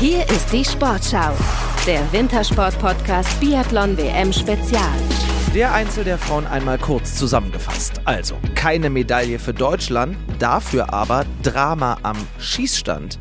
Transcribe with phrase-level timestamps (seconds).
[0.00, 1.32] Hier ist die Sportschau,
[1.86, 4.82] der Wintersport-Podcast Biathlon WM Spezial.
[5.54, 8.00] Der Einzel der Frauen einmal kurz zusammengefasst.
[8.04, 13.18] Also keine Medaille für Deutschland, dafür aber Drama am Schießstand.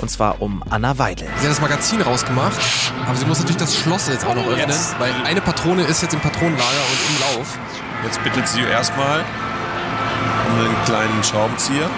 [0.00, 1.28] Und zwar um Anna Weidel.
[1.36, 2.58] Sie hat das Magazin rausgemacht,
[3.06, 4.98] aber sie muss natürlich das Schloss jetzt auch noch öffnen, Jetzt.
[4.98, 7.58] weil eine Patrone ist jetzt im Patronenlager und im Lauf.
[8.02, 11.88] Jetzt bittet sie erstmal um einen kleinen Schraubenzieher.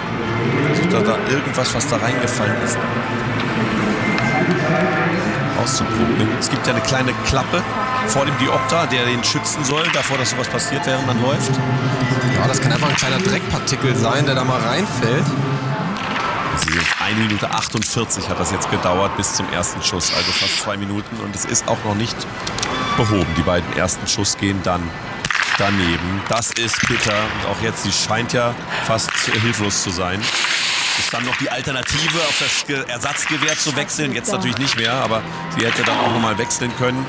[0.67, 2.77] Versucht da, da irgendwas, was da reingefallen ist,
[5.67, 6.29] auszuprobieren.
[6.39, 7.61] Es gibt ja eine kleine Klappe
[8.07, 11.51] vor dem Diopter, der den schützen soll, davor, dass sowas passiert, während man läuft.
[12.35, 15.25] Ja, das kann einfach ein kleiner Dreckpartikel sein, der da mal reinfällt.
[16.59, 20.61] Sie sind 1 Minute 48 hat das jetzt gedauert bis zum ersten Schuss, also fast
[20.61, 21.17] zwei Minuten.
[21.17, 22.15] Und es ist auch noch nicht
[22.95, 23.27] behoben.
[23.37, 24.81] Die beiden ersten Schuss gehen dann
[25.57, 26.21] daneben.
[26.29, 27.13] Das ist bitter.
[27.13, 28.55] Und auch jetzt, sie scheint ja
[28.85, 30.21] fast hilflos zu sein.
[30.99, 34.13] Ist dann noch die Alternative, auf das Ge Ersatzgewehr zu wechseln.
[34.13, 35.21] Jetzt natürlich nicht mehr, aber
[35.57, 37.05] sie hätte dann auch nochmal wechseln können.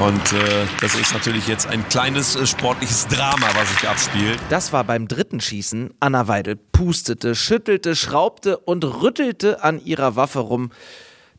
[0.00, 4.38] Und äh, das ist natürlich jetzt ein kleines äh, sportliches Drama, was sich abspielt.
[4.50, 5.94] Das war beim dritten Schießen.
[6.00, 10.70] Anna Weidel pustete, schüttelte, schraubte und rüttelte an ihrer Waffe rum.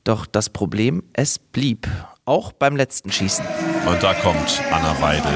[0.03, 1.87] Doch das Problem, es blieb.
[2.25, 3.45] Auch beim letzten Schießen.
[3.85, 5.33] Und da kommt Anna Weidel.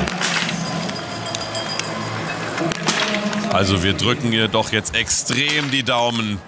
[3.52, 6.40] Also wir drücken ihr doch jetzt extrem die Daumen,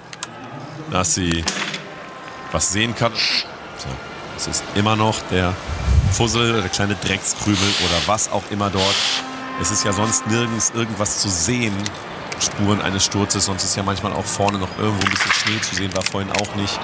[0.90, 1.44] dass sie
[2.54, 3.12] was sehen kann.
[3.14, 3.90] So,
[4.38, 5.54] es ist immer noch der
[6.14, 8.96] Fussel, der kleine Dreckskrümel oder was auch immer dort.
[9.62, 11.74] Es ist ja sonst nirgends irgendwas zu sehen.
[12.40, 15.76] Spuren eines Sturzes, sonst ist ja manchmal auch vorne noch irgendwo ein bisschen Schnee zu
[15.76, 16.80] sehen, war vorhin auch nicht.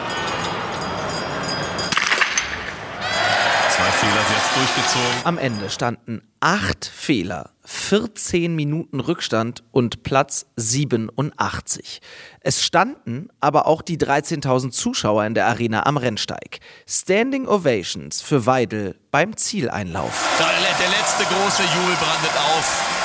[3.92, 5.26] Fehler jetzt durchgezogen.
[5.26, 12.02] Am Ende standen acht Fehler, 14 Minuten Rückstand und Platz 87.
[12.42, 16.60] Es standen aber auch die 13.000 Zuschauer in der Arena am Rennsteig.
[16.88, 20.28] Standing Ovations für Weidel beim Zieleinlauf.
[20.40, 23.00] Der, der letzte große Jubel brandet auf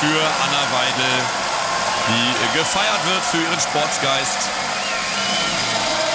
[0.00, 1.22] für Anna Weidel,
[2.08, 4.63] die gefeiert wird für ihren Sportsgeist.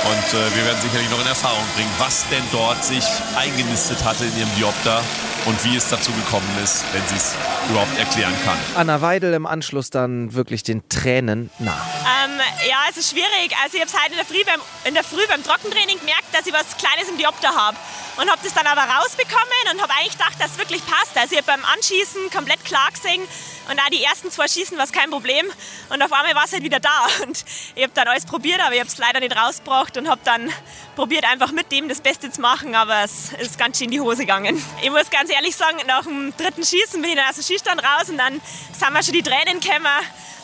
[0.05, 3.03] Und äh, wir werden sicherlich noch in Erfahrung bringen, was denn dort sich
[3.35, 5.01] eingenistet hatte in ihrem Diopter
[5.45, 7.35] und wie es dazu gekommen ist, wenn sie es
[7.69, 8.57] überhaupt erklären kann.
[8.75, 11.77] Anna Weidel im Anschluss dann wirklich den Tränen nah.
[12.67, 13.55] Ja, es ist schwierig.
[13.63, 16.33] Also ich habe es heute in der, Früh beim, in der Früh beim Trockentraining gemerkt,
[16.33, 17.77] dass ich was Kleines im Diopter habe.
[18.17, 21.15] Und habe das dann aber rausbekommen und habe eigentlich gedacht, dass es wirklich passt.
[21.15, 23.21] Also ich habe beim Anschießen komplett klar gesehen
[23.69, 25.45] und auch die ersten zwei Schießen war es kein Problem.
[25.89, 27.07] Und auf einmal war es halt wieder da.
[27.23, 27.45] Und
[27.75, 30.51] ich habe dann alles probiert, aber ich habe es leider nicht rausgebracht und habe dann
[30.95, 32.73] probiert, einfach mit dem das Beste zu machen.
[32.75, 34.63] Aber es ist ganz schön in die Hose gegangen.
[34.81, 37.83] Ich muss ganz ehrlich sagen, nach dem dritten Schießen bin ich dann aus dem Schießstand
[37.83, 39.87] raus und dann sind mir schon die Tränen gekommen.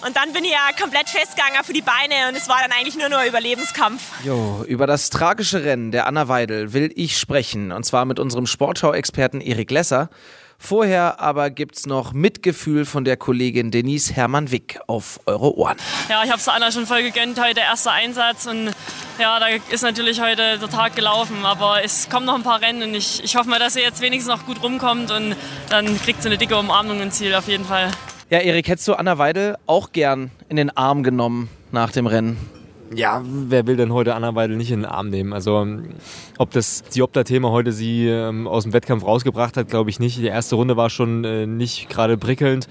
[0.04, 2.98] Und dann bin ich ja komplett festgegangen für die Beine und es war dann eigentlich
[2.98, 4.02] nur noch ein Überlebenskampf.
[4.24, 7.72] Jo, über das tragische Rennen der Anna Weidel will ich sprechen.
[7.72, 10.10] Und zwar mit unserem Sportschau-Experten Erik Lesser.
[10.58, 15.78] Vorher aber gibt's noch Mitgefühl von der Kollegin Denise Hermann-Wick auf eure Ohren.
[16.10, 18.72] Ja, ich habe es Anna schon voll gegönnt, heute erster Einsatz und
[19.20, 22.84] ja, da ist natürlich heute der Tag gelaufen, aber es kommen noch ein paar Rennen
[22.84, 25.36] und ich, ich hoffe mal, dass sie jetzt wenigstens noch gut rumkommt und
[25.70, 27.92] dann kriegt sie eine dicke Umarmung ins Ziel auf jeden Fall.
[28.32, 32.38] Ja, Erik, hättest du Anna Weidel auch gern in den Arm genommen nach dem Rennen?
[32.92, 35.32] Ja, wer will denn heute Anna Weidel nicht in den Arm nehmen?
[35.32, 35.90] Also, ähm,
[36.40, 40.18] ob das Diopter-Thema heute sie ähm, aus dem Wettkampf rausgebracht hat, glaube ich nicht.
[40.18, 42.68] Die erste Runde war schon äh, nicht gerade prickelnd.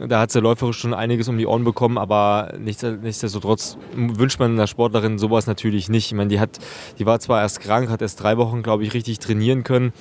[0.00, 4.52] Da hat sie läuferisch schon einiges um die Ohren bekommen, aber nichts, nichtsdestotrotz wünscht man
[4.52, 6.06] einer Sportlerin sowas natürlich nicht.
[6.06, 6.58] Ich meine, die, hat,
[6.98, 9.92] die war zwar erst krank, hat erst drei Wochen, glaube ich, richtig trainieren können.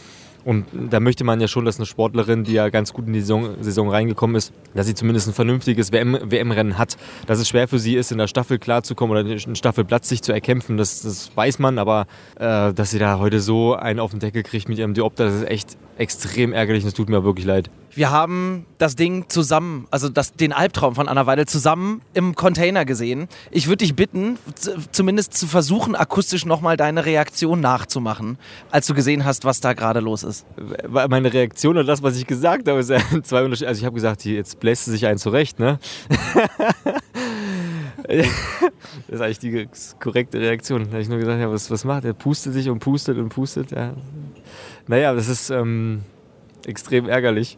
[0.48, 3.20] Und da möchte man ja schon, dass eine Sportlerin, die ja ganz gut in die
[3.20, 6.96] Saison, Saison reingekommen ist, dass sie zumindest ein vernünftiges WM-Rennen WM hat.
[7.26, 10.32] Dass es schwer für sie ist, in der Staffel klarzukommen oder einen Staffelplatz sich zu
[10.32, 11.78] erkämpfen, das, das weiß man.
[11.78, 12.08] Aber
[12.40, 15.36] äh, dass sie da heute so einen auf den Deckel kriegt mit ihrem Diopter, das
[15.36, 17.70] ist echt extrem ärgerlich und es tut mir wirklich leid.
[17.98, 22.86] Wir haben das Ding zusammen, also das, den Albtraum von Anna Weidel zusammen im Container
[22.86, 23.28] gesehen.
[23.50, 24.38] Ich würde dich bitten,
[24.92, 28.38] zumindest zu versuchen, akustisch nochmal deine Reaktion nachzumachen,
[28.70, 30.46] als du gesehen hast, was da gerade los ist.
[30.88, 33.68] Meine Reaktion und das, was ich gesagt habe, ist ja zwei Unterschiede.
[33.68, 35.80] Also ich habe gesagt, jetzt bläst sie sich einen zurecht, ne?
[38.08, 38.28] das
[39.08, 39.68] ist eigentlich die
[40.00, 40.84] korrekte Reaktion.
[40.84, 42.14] Da habe ich nur gesagt, ja, was, was macht er?
[42.14, 43.72] Pustet sich und pustet und pustet.
[43.72, 43.96] Ja.
[44.88, 46.04] Naja, das ist ähm,
[46.66, 47.58] extrem ärgerlich.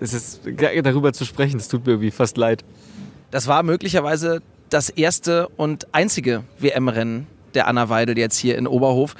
[0.00, 0.42] Es ist
[0.82, 2.64] darüber zu sprechen, das tut mir irgendwie fast leid.
[3.30, 9.14] Das war möglicherweise das erste und einzige WM-Rennen der Anna Weidel jetzt hier in Oberhof.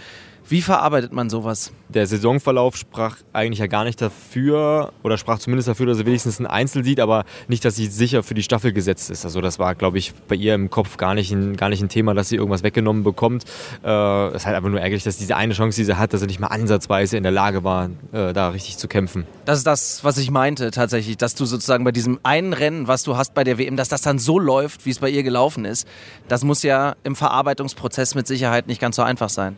[0.49, 1.73] Wie verarbeitet man sowas?
[1.89, 6.41] Der Saisonverlauf sprach eigentlich ja gar nicht dafür oder sprach zumindest dafür, dass er wenigstens
[6.41, 9.25] ein Einzel sieht, aber nicht, dass sie sicher für die Staffel gesetzt ist.
[9.25, 11.89] Also das war, glaube ich, bei ihr im Kopf gar nicht ein, gar nicht ein
[11.89, 13.45] Thema, dass sie irgendwas weggenommen bekommt.
[13.85, 16.21] Äh, es ist halt einfach nur ärgerlich, dass diese eine Chance, die sie hat, dass
[16.21, 19.27] sie nicht mal ansatzweise in der Lage war, äh, da richtig zu kämpfen.
[19.45, 23.03] Das ist das, was ich meinte tatsächlich, dass du sozusagen bei diesem einen Rennen, was
[23.03, 25.65] du hast bei der WM, dass das dann so läuft, wie es bei ihr gelaufen
[25.65, 25.87] ist.
[26.29, 29.57] Das muss ja im Verarbeitungsprozess mit Sicherheit nicht ganz so einfach sein.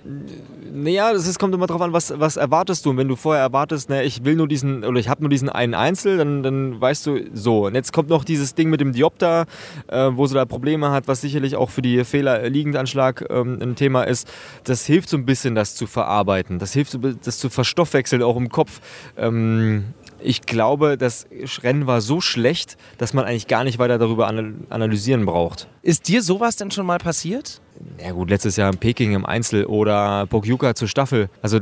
[0.76, 2.90] Naja, ist, kommt immer darauf an, was, was erwartest du.
[2.90, 5.48] Und wenn du vorher erwartest, ne, ich will nur diesen, oder ich habe nur diesen
[5.48, 7.66] einen Einzel, dann, dann weißt du, so.
[7.66, 9.46] Und jetzt kommt noch dieses Ding mit dem Diopter,
[9.86, 13.76] äh, wo sie da Probleme hat, was sicherlich auch für die Fehler Liegendanschlag ähm, ein
[13.76, 14.28] Thema ist.
[14.64, 16.58] Das hilft so ein bisschen, das zu verarbeiten.
[16.58, 18.80] Das hilft, das zu verstoffwechseln, auch im Kopf.
[19.16, 19.84] Ähm,
[20.20, 21.26] ich glaube, das
[21.62, 25.68] Rennen war so schlecht, dass man eigentlich gar nicht weiter darüber analysieren braucht.
[25.82, 27.60] Ist dir sowas denn schon mal passiert?
[28.00, 31.28] Ja gut, letztes Jahr in Peking im Einzel oder Pokyuka zur Staffel.
[31.42, 31.58] Also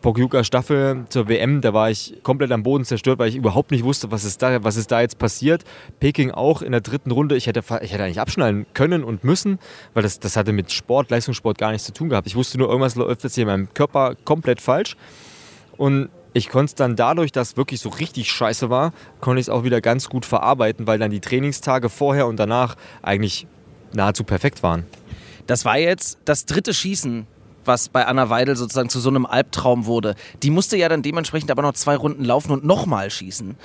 [0.00, 3.84] Pokyuka Staffel zur WM, da war ich komplett am Boden zerstört, weil ich überhaupt nicht
[3.84, 5.64] wusste, was ist da, was ist da jetzt passiert.
[5.98, 7.36] Peking auch in der dritten Runde.
[7.36, 9.58] Ich hätte, ich hätte eigentlich abschnallen können und müssen,
[9.94, 12.26] weil das, das hatte mit Sport, Leistungssport gar nichts zu tun gehabt.
[12.26, 14.96] Ich wusste nur, irgendwas läuft jetzt hier in meinem Körper komplett falsch.
[15.76, 19.50] Und ich konnte es dann dadurch, dass wirklich so richtig scheiße war, konnte ich es
[19.50, 23.46] auch wieder ganz gut verarbeiten, weil dann die Trainingstage vorher und danach eigentlich
[23.92, 24.86] nahezu perfekt waren.
[25.46, 27.26] Das war jetzt das dritte Schießen,
[27.64, 30.14] was bei Anna Weidel sozusagen zu so einem Albtraum wurde.
[30.42, 33.56] Die musste ja dann dementsprechend aber noch zwei Runden laufen und nochmal schießen.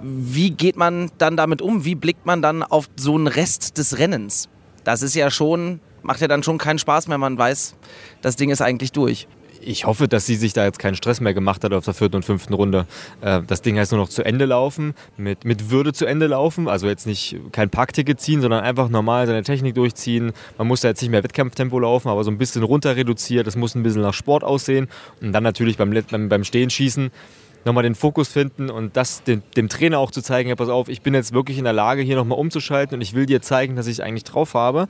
[0.00, 1.84] Wie geht man dann damit um?
[1.84, 4.48] Wie blickt man dann auf so einen Rest des Rennens?
[4.84, 7.18] Das ist ja schon, macht ja dann schon keinen Spaß mehr.
[7.18, 7.76] Man weiß,
[8.22, 9.28] das Ding ist eigentlich durch
[9.66, 12.16] ich hoffe, dass sie sich da jetzt keinen Stress mehr gemacht hat auf der vierten
[12.16, 12.86] und fünften Runde.
[13.20, 16.68] Äh, das Ding heißt nur noch zu Ende laufen, mit, mit Würde zu Ende laufen.
[16.68, 20.32] Also jetzt nicht kein Parkticket ziehen, sondern einfach normal seine Technik durchziehen.
[20.58, 23.46] Man muss da jetzt nicht mehr Wettkampftempo laufen, aber so ein bisschen runter reduziert.
[23.46, 24.88] Das muss ein bisschen nach Sport aussehen.
[25.20, 26.70] Und dann natürlich beim, beim, beim Stehen
[27.64, 30.88] nochmal den Fokus finden und das dem, dem Trainer auch zu zeigen, ja, pass auf,
[30.88, 33.76] ich bin jetzt wirklich in der Lage, hier nochmal umzuschalten und ich will dir zeigen,
[33.76, 34.88] dass ich eigentlich drauf habe.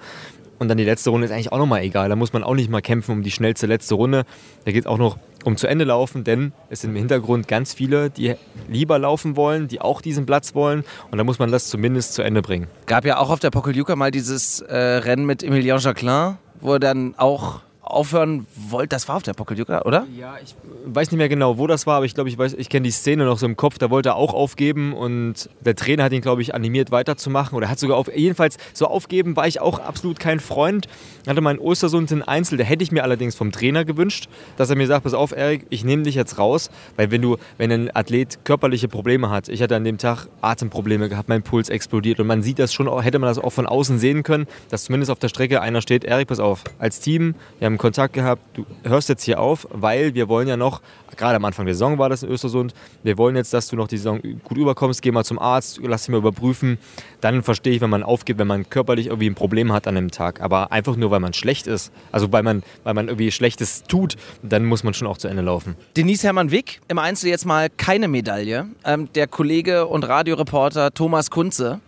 [0.65, 2.09] Und dann die letzte Runde ist eigentlich auch nochmal egal.
[2.09, 4.25] Da muss man auch nicht mal kämpfen um die schnellste letzte Runde.
[4.65, 7.75] Da geht es auch noch um zu Ende laufen, denn es sind im Hintergrund ganz
[7.75, 10.83] viele, die lieber laufen wollen, die auch diesen Platz wollen.
[11.11, 12.69] Und da muss man das zumindest zu Ende bringen.
[12.87, 16.81] Gab ja auch auf der Pokeljuka mal dieses äh, Rennen mit Emilien Jacquelin, wo er
[16.81, 18.93] dann auch aufhören wollt.
[18.93, 20.07] Das war auf der Pokeljuka, oder?
[20.19, 20.55] Ja, ich
[20.87, 22.91] weiß nicht mehr genau, wo das war, aber ich glaube, ich weiß, ich kenne die
[22.91, 23.79] Szene noch so im Kopf.
[23.79, 27.69] Da wollte er auch aufgeben und der Trainer hat ihn, glaube ich, animiert weiterzumachen oder
[27.69, 30.89] hat sogar auf, jedenfalls so aufgeben war ich auch absolut kein Freund.
[31.27, 34.77] Hatte mein Ostersund in Einzel, da hätte ich mir allerdings vom Trainer gewünscht, dass er
[34.77, 37.95] mir sagt, pass auf, Erik, ich nehme dich jetzt raus, weil wenn du, wenn ein
[37.95, 42.27] Athlet körperliche Probleme hat, ich hatte an dem Tag Atemprobleme gehabt, mein Puls explodiert und
[42.27, 45.19] man sieht das schon, hätte man das auch von außen sehen können, dass zumindest auf
[45.19, 49.09] der Strecke einer steht, Erik, pass auf, als Team, wir haben Kontakt gehabt, du hörst
[49.09, 50.83] jetzt hier auf, weil wir wollen ja noch,
[51.17, 53.89] gerade am Anfang der Saison war das in Östersund, wir wollen jetzt, dass du noch
[53.89, 56.79] die Saison gut überkommst, geh mal zum Arzt, lass dich mal überprüfen.
[57.21, 60.11] Dann verstehe ich, wenn man aufgibt, wenn man körperlich irgendwie ein Problem hat an dem
[60.11, 60.41] Tag.
[60.41, 64.17] Aber einfach nur, weil man schlecht ist, also weil man, weil man irgendwie Schlechtes tut,
[64.43, 65.77] dann muss man schon auch zu Ende laufen.
[65.97, 68.67] Denise Hermann-Wick, im Einzel jetzt mal keine Medaille.
[68.85, 71.81] Ähm, der Kollege und Radioreporter Thomas Kunze,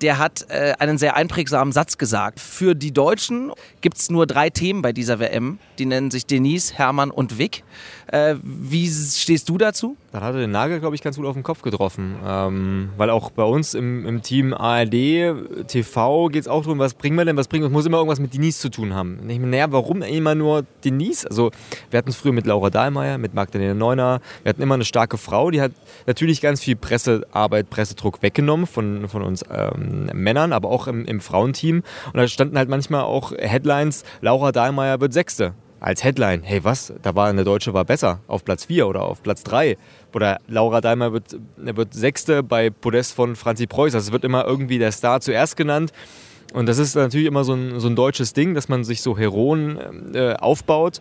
[0.00, 2.40] der hat äh, einen sehr einprägsamen Satz gesagt.
[2.40, 5.58] Für die Deutschen gibt es nur drei Themen bei dieser WM.
[5.78, 7.64] Die nennen sich Denise, Hermann und Wick.
[8.06, 9.96] Äh, wie stehst du dazu?
[10.12, 12.16] Dann hat er den Nagel, glaube ich, ganz gut auf den Kopf getroffen.
[12.26, 16.94] Ähm, weil auch bei uns im, im Team ARD, TV geht es auch darum, was
[16.94, 19.20] bringen wir denn, was bringen wir, es muss immer irgendwas mit Denise zu tun haben.
[19.20, 21.26] Und ich meine, naja, warum immer nur Denise?
[21.26, 21.50] Also
[21.90, 25.16] wir hatten es früher mit Laura Dahlmeier, mit Magdalena Neuner, wir hatten immer eine starke
[25.16, 25.72] Frau, die hat
[26.06, 31.20] natürlich ganz viel Pressearbeit, Pressedruck weggenommen von, von uns ähm, Männern, aber auch im, im
[31.20, 31.82] Frauenteam.
[32.06, 36.92] Und da standen halt manchmal auch Headlines, Laura Dahlmeier wird Sechste als Headline, hey was,
[37.02, 39.76] da war eine Deutsche war besser, auf Platz 4 oder auf Platz 3.
[40.14, 43.94] Oder Laura Dahlmeier wird, wird Sechste bei Podest von Franzi Preuß.
[43.94, 45.92] Also es wird immer irgendwie der Star zuerst genannt.
[46.52, 49.16] Und das ist natürlich immer so ein, so ein deutsches Ding, dass man sich so
[49.16, 51.00] Heroen äh, aufbaut.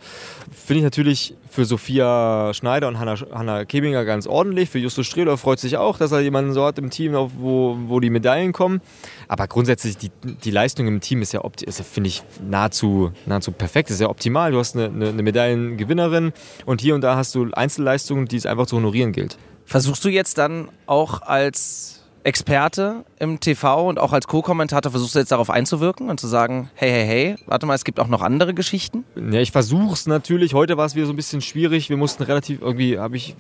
[0.52, 4.70] Finde ich natürlich für Sophia Schneider und Hanna, Hanna Kebinger ganz ordentlich.
[4.70, 8.00] Für Justus Strehler freut sich auch, dass er jemanden so hat im Team, wo, wo
[8.00, 8.82] die Medaillen kommen.
[9.28, 13.90] Aber grundsätzlich, die, die Leistung im Team ist ja, ist finde ich, nahezu, nahezu perfekt.
[13.90, 14.52] Ist ja optimal.
[14.52, 16.32] Du hast eine, eine, eine Medaillengewinnerin
[16.66, 19.38] und hier und da hast du Einzelleistungen, die es einfach zu honorieren gilt.
[19.66, 25.20] Versuchst du jetzt dann auch als Experte im TV und auch als Co-Kommentator versuchst du
[25.20, 28.22] jetzt darauf einzuwirken und zu sagen, hey, hey, hey, warte mal, es gibt auch noch
[28.22, 29.06] andere Geschichten?
[29.16, 30.54] Ja, ich versuche es natürlich.
[30.54, 31.90] Heute war es wieder so ein bisschen schwierig.
[31.90, 33.36] Wir mussten relativ, irgendwie habe ich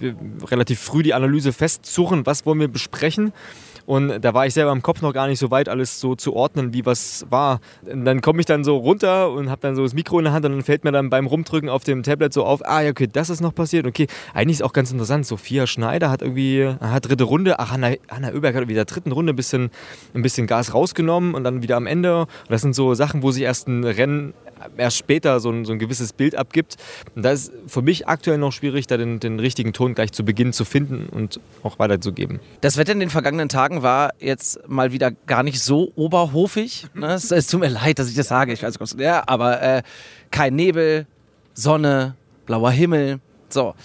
[0.45, 3.33] relativ früh die Analyse festzurren, was wollen wir besprechen.
[3.85, 6.33] Und da war ich selber im Kopf noch gar nicht so weit, alles so zu
[6.35, 7.59] ordnen, wie was war.
[7.91, 10.33] Und dann komme ich dann so runter und habe dann so das Mikro in der
[10.33, 12.91] Hand und dann fällt mir dann beim Rumdrücken auf dem Tablet so auf, ah ja,
[12.91, 13.85] okay, das ist noch passiert.
[13.85, 15.25] Okay, eigentlich ist auch ganz interessant.
[15.25, 19.33] Sophia Schneider hat irgendwie, aha, dritte Runde, ach, Hanna, Hanna Oeberg hat wieder dritten Runde
[19.33, 19.71] ein bisschen,
[20.13, 22.21] ein bisschen Gas rausgenommen und dann wieder am Ende.
[22.21, 24.33] Und das sind so Sachen, wo sich erst ein Rennen
[24.77, 26.77] erst später so ein, so ein gewisses Bild abgibt.
[27.15, 30.23] Und da ist für mich aktuell noch schwierig, da den, den richtigen Ton gleich zu
[30.23, 32.39] Beginn zu finden und auch weiterzugeben.
[32.61, 36.87] Das Wetter in den vergangenen Tagen war jetzt mal wieder gar nicht so oberhofig.
[36.93, 37.13] Ne?
[37.13, 38.53] Es, es, tut mir leid, dass ich das sage.
[38.53, 39.83] Ich weiß, ja, aber äh,
[40.31, 41.07] kein Nebel,
[41.53, 43.19] Sonne, blauer Himmel.
[43.49, 43.75] So.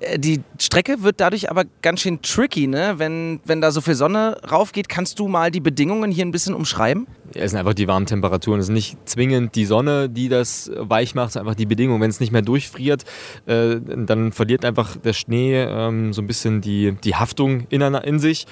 [0.00, 2.94] Äh, die Strecke wird dadurch aber ganz schön tricky, ne?
[2.96, 6.54] Wenn, wenn da so viel Sonne raufgeht, kannst du mal die Bedingungen hier ein bisschen
[6.54, 7.06] umschreiben?
[7.34, 8.60] Ja, es sind einfach die warmen Temperaturen.
[8.60, 12.00] Es ist nicht zwingend die Sonne, die das weich macht, es ist einfach die Bedingungen.
[12.00, 13.04] Wenn es nicht mehr durchfriert,
[13.46, 18.18] äh, dann verliert einfach der Schnee ähm, so ein bisschen die, die Haftung in, in
[18.18, 18.46] sich.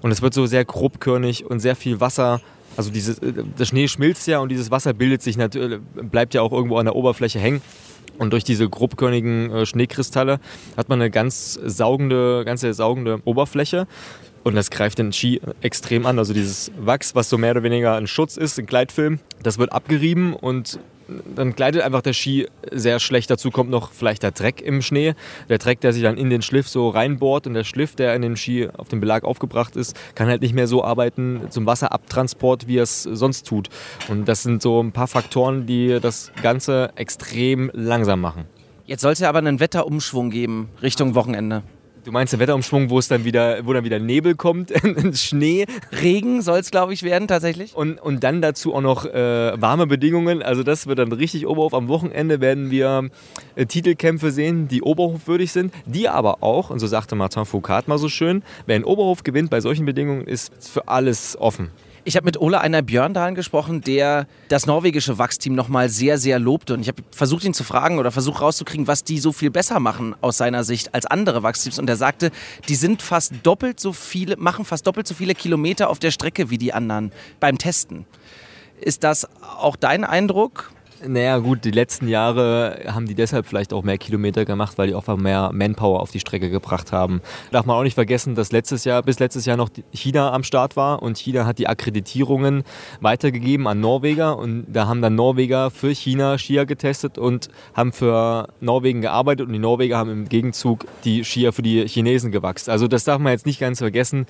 [0.00, 2.40] Und es wird so sehr grobkörnig und sehr viel Wasser
[2.76, 6.42] also dieses, äh, der Schnee schmilzt ja und dieses Wasser bildet sich natürlich, bleibt ja
[6.42, 7.60] auch irgendwo an der Oberfläche hängen.
[8.18, 10.40] Und durch diese grobkörnigen äh, Schneekristalle
[10.76, 13.86] hat man eine ganz saugende, ganze saugende Oberfläche.
[14.44, 16.18] Und das greift den Ski extrem an.
[16.18, 19.72] Also dieses Wachs, was so mehr oder weniger ein Schutz ist, ein Gleitfilm, das wird
[19.72, 20.78] abgerieben und
[21.34, 23.30] dann gleitet einfach der Ski sehr schlecht.
[23.30, 25.14] Dazu kommt noch vielleicht der Dreck im Schnee.
[25.48, 28.22] Der Dreck, der sich dann in den Schliff so reinbohrt und der Schliff, der in
[28.22, 32.66] den Ski auf dem Belag aufgebracht ist, kann halt nicht mehr so arbeiten zum Wasserabtransport,
[32.66, 33.68] wie er es sonst tut.
[34.08, 38.44] Und das sind so ein paar Faktoren, die das Ganze extrem langsam machen.
[38.84, 41.62] Jetzt sollte aber einen Wetterumschwung geben Richtung Wochenende.
[42.08, 44.72] Du meinst den Wetterumschwung, wo es dann wieder, wo dann wieder Nebel kommt,
[45.12, 45.66] Schnee.
[45.92, 47.76] Regen soll es, glaube ich, werden tatsächlich.
[47.76, 50.42] Und, und dann dazu auch noch äh, warme Bedingungen.
[50.42, 51.74] Also das wird dann richtig Oberhof.
[51.74, 53.10] Am Wochenende werden wir
[53.56, 57.98] äh, Titelkämpfe sehen, die oberhofwürdig sind, die aber auch, und so sagte Martin Foucault mal
[57.98, 61.70] so schön, wer in Oberhof gewinnt bei solchen Bedingungen, ist für alles offen.
[62.08, 66.72] Ich habe mit Ole Einer Björndalen gesprochen, der das norwegische Wachsteam nochmal sehr, sehr lobte.
[66.72, 69.78] Und ich habe versucht, ihn zu fragen oder versucht rauszukriegen, was die so viel besser
[69.78, 71.78] machen aus seiner Sicht als andere Wachsteams.
[71.78, 72.30] Und er sagte,
[72.66, 76.48] die sind fast doppelt so viele, machen fast doppelt so viele Kilometer auf der Strecke
[76.48, 78.06] wie die anderen beim Testen.
[78.80, 80.70] Ist das auch dein Eindruck?
[81.06, 84.94] Naja, gut, die letzten Jahre haben die deshalb vielleicht auch mehr Kilometer gemacht, weil die
[84.94, 87.20] auch mehr Manpower auf die Strecke gebracht haben.
[87.52, 90.76] Darf man auch nicht vergessen, dass letztes Jahr, bis letztes Jahr noch China am Start
[90.76, 92.64] war und China hat die Akkreditierungen
[93.00, 98.48] weitergegeben an Norweger und da haben dann Norweger für China Skier getestet und haben für
[98.60, 102.70] Norwegen gearbeitet und die Norweger haben im Gegenzug die Skier für die Chinesen gewachsen.
[102.70, 104.26] Also das darf man jetzt nicht ganz vergessen.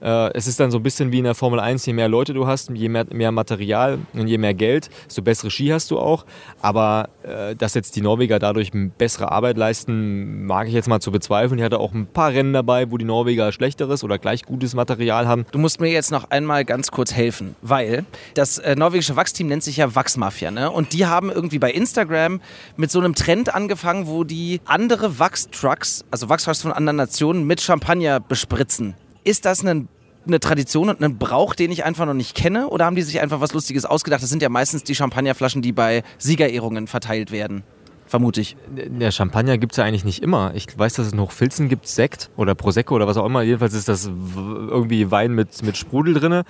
[0.00, 2.32] Äh, es ist dann so ein bisschen wie in der Formel 1, je mehr Leute
[2.32, 5.98] du hast, je mehr, mehr Material und je mehr Geld, desto bessere Ski hast du
[5.98, 6.24] auch auch.
[6.60, 11.10] Aber äh, dass jetzt die Norweger dadurch bessere Arbeit leisten, mag ich jetzt mal zu
[11.10, 11.58] bezweifeln.
[11.58, 15.26] Ich hatte auch ein paar Rennen dabei, wo die Norweger schlechteres oder gleich gutes Material
[15.26, 15.46] haben.
[15.52, 18.04] Du musst mir jetzt noch einmal ganz kurz helfen, weil
[18.34, 20.50] das äh, norwegische Wachsteam nennt sich ja Wachsmafia.
[20.50, 20.70] Ne?
[20.70, 22.40] Und die haben irgendwie bei Instagram
[22.76, 27.60] mit so einem Trend angefangen, wo die andere Wachstrucks, also Wachstrucks von anderen Nationen, mit
[27.60, 28.94] Champagner bespritzen.
[29.24, 29.88] Ist das ein
[30.26, 32.68] eine Tradition und einen Brauch, den ich einfach noch nicht kenne?
[32.68, 34.22] Oder haben die sich einfach was Lustiges ausgedacht?
[34.22, 37.62] Das sind ja meistens die Champagnerflaschen, die bei Siegerehrungen verteilt werden.
[38.06, 38.56] Vermute ich.
[38.68, 40.52] Der Champagner gibt es ja eigentlich nicht immer.
[40.54, 43.42] Ich weiß, dass es noch Filzen gibt, Sekt oder Prosecco oder was auch immer.
[43.42, 46.42] Jedenfalls ist das irgendwie Wein mit, mit Sprudel drin.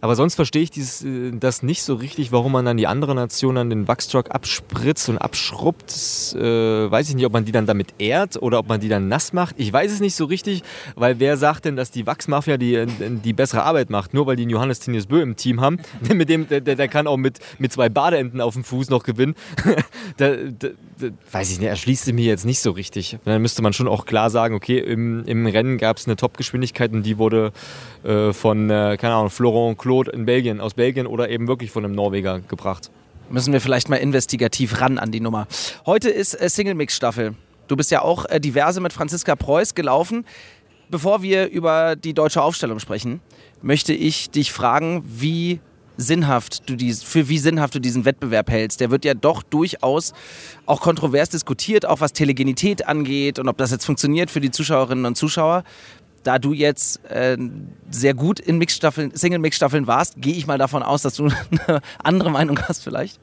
[0.00, 3.16] Aber sonst verstehe ich dieses, äh, das nicht so richtig, warum man dann die anderen
[3.16, 5.86] Nationen an den Wachstruck abspritzt und abschrubbt.
[5.86, 8.88] Das, äh, weiß ich nicht, ob man die dann damit ehrt oder ob man die
[8.88, 9.56] dann nass macht.
[9.58, 10.62] Ich weiß es nicht so richtig,
[10.94, 14.14] weil wer sagt denn, dass die Wachsmafia die, äh, die bessere Arbeit macht?
[14.14, 15.78] Nur weil die einen Johannes Tinius Bö im Team haben.
[16.14, 19.34] mit dem, der, der kann auch mit, mit zwei Badeenten auf dem Fuß noch gewinnen.
[20.16, 23.18] da, da, da, weiß ich nicht, erschließt sich mir jetzt nicht so richtig.
[23.24, 26.92] Dann müsste man schon auch klar sagen, okay, im, im Rennen gab es eine Topgeschwindigkeit
[26.92, 27.52] und die wurde
[28.04, 31.84] äh, von, äh, keine Ahnung, Florent Claude in Belgien, aus Belgien oder eben wirklich von
[31.84, 32.90] einem Norweger gebracht.
[33.30, 35.46] Müssen wir vielleicht mal investigativ ran an die Nummer.
[35.86, 37.36] Heute ist äh, Single Mix Staffel.
[37.68, 40.24] Du bist ja auch äh, diverse mit Franziska Preuß gelaufen.
[40.90, 43.20] Bevor wir über die deutsche Aufstellung sprechen,
[43.62, 45.60] möchte ich dich fragen, wie
[45.96, 48.80] sinnhaft du dies, für wie sinnhaft du diesen Wettbewerb hältst.
[48.80, 50.14] Der wird ja doch durchaus
[50.66, 55.04] auch kontrovers diskutiert, auch was Telegenität angeht und ob das jetzt funktioniert für die Zuschauerinnen
[55.04, 55.62] und Zuschauer
[56.26, 57.36] da du jetzt äh,
[57.90, 61.28] sehr gut in Mixstaffeln, Single-Mix-Staffeln warst, gehe ich mal davon aus, dass du
[61.66, 63.20] eine andere Meinung hast vielleicht.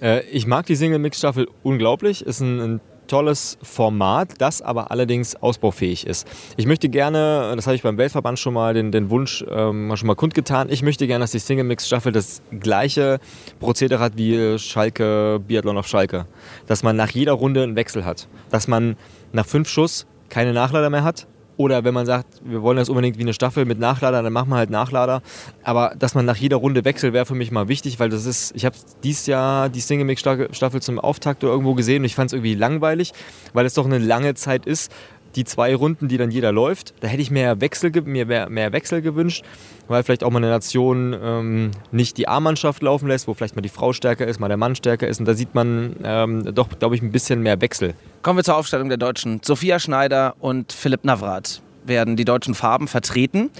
[0.00, 2.24] Äh, ich mag die Single-Mix-Staffel unglaublich.
[2.24, 2.80] Ist ein, ein
[3.10, 6.28] tolles Format, das aber allerdings ausbaufähig ist.
[6.56, 10.06] Ich möchte gerne, das habe ich beim Weltverband schon mal den, den Wunsch ähm, schon
[10.06, 13.18] mal kundgetan, ich möchte gerne, dass die Single Mix Staffel das gleiche
[13.58, 16.26] Prozedere hat wie Schalke Biathlon auf Schalke,
[16.66, 18.96] dass man nach jeder Runde einen Wechsel hat, dass man
[19.32, 21.26] nach fünf Schuss keine Nachlader mehr hat,
[21.60, 24.48] Oder wenn man sagt, wir wollen das unbedingt wie eine Staffel mit Nachlader, dann machen
[24.48, 25.20] wir halt Nachlader.
[25.62, 28.56] Aber dass man nach jeder Runde wechselt, wäre für mich mal wichtig, weil das ist,
[28.56, 28.74] ich habe
[29.04, 32.54] dieses Jahr die Single Mix Staffel zum Auftakt irgendwo gesehen und ich fand es irgendwie
[32.54, 33.12] langweilig,
[33.52, 34.90] weil es doch eine lange Zeit ist.
[35.36, 38.72] Die zwei Runden, die dann jeder läuft, da hätte ich mehr Wechsel, mir mehr, mehr
[38.72, 39.44] Wechsel gewünscht,
[39.88, 43.62] weil vielleicht auch mal eine Nation ähm, nicht die A-Mannschaft laufen lässt, wo vielleicht mal
[43.62, 45.20] die Frau stärker ist, mal der Mann stärker ist.
[45.20, 47.94] Und da sieht man ähm, doch, glaube ich, ein bisschen mehr Wechsel.
[48.22, 49.40] Kommen wir zur Aufstellung der Deutschen.
[49.44, 53.50] Sophia Schneider und Philipp Navrat werden die deutschen Farben vertreten.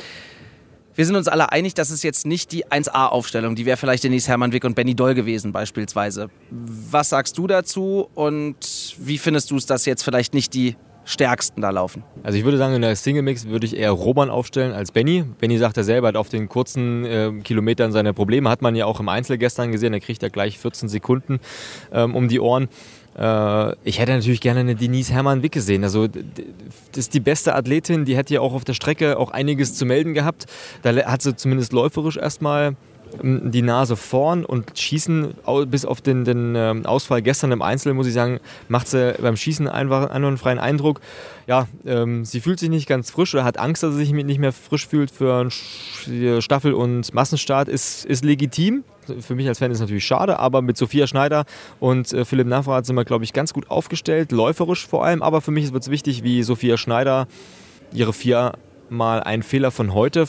[0.94, 3.54] Wir sind uns alle einig, das ist jetzt nicht die 1A-Aufstellung.
[3.54, 6.28] Die wäre vielleicht Denise Hermann-Wick und Benny Doll gewesen beispielsweise.
[6.50, 10.76] Was sagst du dazu und wie findest du es, dass jetzt vielleicht nicht die
[11.10, 12.02] stärksten da laufen?
[12.22, 15.24] Also ich würde sagen, in der Single Mix würde ich eher Roman aufstellen als Benny.
[15.38, 18.48] Benny sagt er selber, hat auf den kurzen äh, Kilometern seine Probleme.
[18.48, 19.92] Hat man ja auch im Einzel gestern gesehen.
[19.92, 21.40] Er kriegt ja gleich 14 Sekunden
[21.92, 22.68] ähm, um die Ohren.
[23.18, 25.84] Äh, ich hätte natürlich gerne eine Denise Hermann-Wick gesehen.
[25.84, 26.18] Also, das
[26.94, 30.14] ist die beste Athletin, die hätte ja auch auf der Strecke auch einiges zu melden
[30.14, 30.46] gehabt.
[30.82, 32.76] Da hat sie zumindest läuferisch erstmal
[33.22, 35.34] die Nase vorn und schießen
[35.66, 39.36] bis auf den, den ähm, Ausfall gestern im Einzel, muss ich sagen, macht sie beim
[39.36, 41.00] Schießen einfach einen freien Eindruck.
[41.46, 44.38] Ja, ähm, sie fühlt sich nicht ganz frisch oder hat Angst, dass sie sich nicht
[44.38, 47.68] mehr frisch fühlt für einen Staffel- und Massenstart.
[47.68, 48.84] Ist, ist legitim
[49.20, 51.44] für mich als Fan ist es natürlich schade, aber mit Sophia Schneider
[51.80, 55.22] und äh, Philipp Navrat sind wir, glaube ich, ganz gut aufgestellt, läuferisch vor allem.
[55.22, 57.26] Aber für mich wird es wichtig, wie Sophia Schneider
[57.92, 60.28] ihre viermal einen Fehler von heute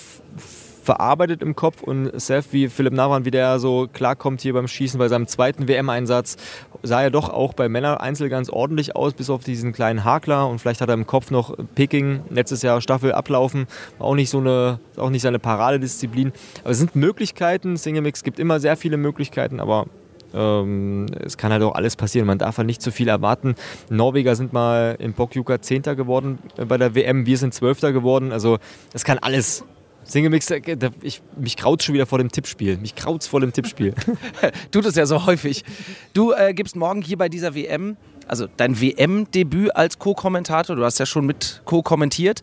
[0.82, 4.98] verarbeitet im Kopf und Seth, wie Philipp Navran, wie der so klarkommt hier beim Schießen
[4.98, 6.38] bei seinem zweiten WM-Einsatz,
[6.84, 10.60] sah er doch auch bei Männer-Einzel ganz ordentlich aus, bis auf diesen kleinen Hakler und
[10.60, 14.40] vielleicht hat er im Kopf noch Peking, letztes Jahr Staffel ablaufen, war auch nicht so
[14.40, 16.32] eine, auch nicht seine Paradedisziplin.
[16.64, 19.86] Aber es sind Möglichkeiten, Single Mix gibt immer sehr viele Möglichkeiten, aber
[20.34, 22.28] ähm, es kann halt auch alles passieren.
[22.28, 23.56] Man darf halt nicht zu viel erwarten.
[23.90, 28.32] Norweger sind mal in Bokjuka Zehnter geworden bei der WM, wir sind Zwölfter geworden.
[28.32, 28.58] Also
[28.94, 29.64] es kann alles
[30.04, 30.52] Single-Mix,
[31.02, 32.78] ich, mich kraut schon wieder vor dem Tippspiel.
[32.78, 33.94] Mich kraut's vor dem Tippspiel.
[34.72, 35.64] Tut es ja so häufig.
[36.14, 41.00] Du äh, gibst morgen hier bei dieser WM, also dein WM-Debüt als Co-Kommentator, du hast
[41.00, 42.42] ja schon mit co-kommentiert.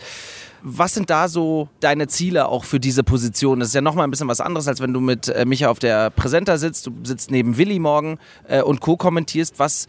[0.63, 3.61] Was sind da so deine Ziele auch für diese Position?
[3.61, 5.79] Das ist ja nochmal ein bisschen was anderes, als wenn du mit äh, Micha auf
[5.79, 6.87] der Präsenter sitzt.
[6.87, 9.59] Du sitzt neben Willi morgen äh, und co-kommentierst.
[9.59, 9.87] Was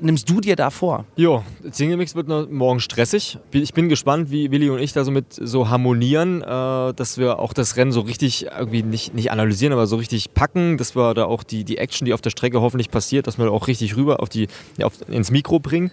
[0.00, 1.04] nimmst du dir da vor?
[1.16, 3.38] Jo, Single Mix wird morgen stressig.
[3.52, 7.38] Ich bin gespannt, wie Willi und ich da so mit so harmonieren, äh, dass wir
[7.38, 11.14] auch das Rennen so richtig irgendwie nicht, nicht analysieren, aber so richtig packen, dass wir
[11.14, 13.96] da auch die, die Action, die auf der Strecke hoffentlich passiert, dass wir auch richtig
[13.96, 15.90] rüber auf die, ja, auf, ins Mikro bringen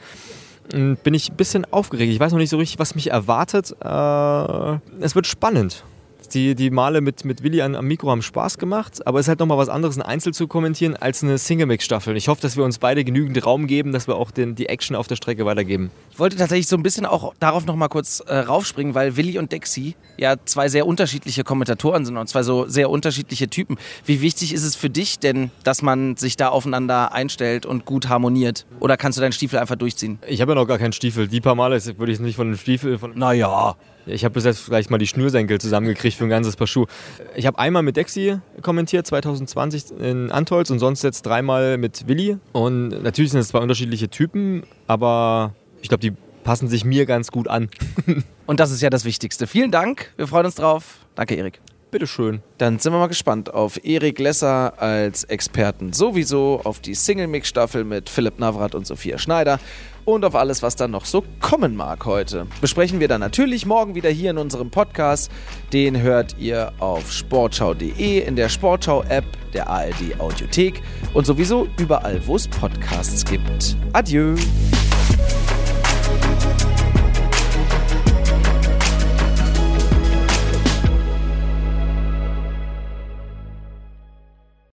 [0.69, 2.11] bin ich ein bisschen aufgeregt.
[2.11, 3.75] Ich weiß noch nicht so richtig, was mich erwartet.
[3.83, 5.83] Äh, es wird spannend.
[6.33, 9.29] Die, die Male mit, mit Willi am, am Mikro haben Spaß gemacht, aber es ist
[9.29, 12.15] halt nochmal was anderes, ein Einzel zu kommentieren, als eine Single-Mix-Staffel.
[12.17, 14.95] Ich hoffe, dass wir uns beide genügend Raum geben, dass wir auch den, die Action
[14.95, 15.89] auf der Strecke weitergeben.
[16.11, 19.51] Ich wollte tatsächlich so ein bisschen auch darauf nochmal kurz äh, raufspringen, weil Willi und
[19.51, 23.77] Dexy ja zwei sehr unterschiedliche Kommentatoren sind und zwei so sehr unterschiedliche Typen.
[24.05, 28.09] Wie wichtig ist es für dich denn, dass man sich da aufeinander einstellt und gut
[28.09, 28.65] harmoniert?
[28.79, 30.19] Oder kannst du deinen Stiefel einfach durchziehen?
[30.27, 31.27] Ich habe ja noch gar keinen Stiefel.
[31.27, 32.97] Die paar Male würde ich nicht von dem Stiefel.
[32.97, 33.75] Von naja.
[34.09, 36.87] Ich habe bis jetzt vielleicht mal die Schnürsenkel zusammengekriegt für ein ganzes Paar Schuhe.
[37.35, 42.37] Ich habe einmal mit Dexy kommentiert, 2020 in Antolz und sonst jetzt dreimal mit Willi.
[42.51, 47.31] Und natürlich sind es zwei unterschiedliche Typen, aber ich glaube, die passen sich mir ganz
[47.31, 47.69] gut an.
[48.45, 49.47] und das ist ja das Wichtigste.
[49.47, 50.99] Vielen Dank, wir freuen uns drauf.
[51.15, 51.61] Danke, Erik.
[51.91, 52.41] Bitteschön.
[52.57, 58.09] Dann sind wir mal gespannt auf Erik Lesser als Experten sowieso, auf die Single-Mix-Staffel mit
[58.09, 59.59] Philipp Navrat und Sophia Schneider
[60.05, 62.47] und auf alles, was dann noch so kommen mag heute.
[62.61, 65.31] Besprechen wir dann natürlich morgen wieder hier in unserem Podcast.
[65.73, 70.81] Den hört ihr auf sportschau.de, in der Sportschau-App, der ARD Audiothek
[71.13, 73.75] und sowieso überall, wo es Podcasts gibt.
[73.93, 74.35] Adieu!